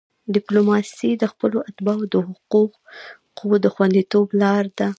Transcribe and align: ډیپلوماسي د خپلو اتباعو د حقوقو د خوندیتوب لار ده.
ډیپلوماسي 0.35 1.11
د 1.17 1.23
خپلو 1.31 1.57
اتباعو 1.69 2.09
د 2.11 2.15
حقوقو 2.29 3.49
د 3.63 3.65
خوندیتوب 3.73 4.27
لار 4.41 4.65
ده. 4.77 4.87